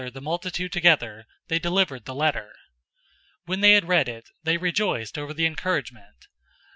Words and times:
Having 0.01 0.07
gathered 0.13 0.19
the 0.19 0.29
multitude 0.29 0.71
together, 0.71 1.27
they 1.47 1.59
delivered 1.59 2.05
the 2.05 2.15
letter. 2.15 2.53
015:031 3.45 3.45
When 3.45 3.61
they 3.61 3.73
had 3.73 3.87
read 3.87 4.09
it, 4.09 4.29
they 4.41 4.57
rejoiced 4.57 5.15
over 5.15 5.31
the 5.31 5.45
encouragement. 5.45 6.25